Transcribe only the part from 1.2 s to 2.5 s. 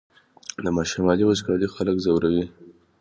وچکالي خلک ځوروي